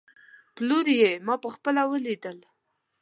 پلوري 0.55 0.95
يې، 1.03 1.11
ما 1.25 1.35
په 1.43 1.49
خپله 1.55 1.81
وليدل 1.91 2.37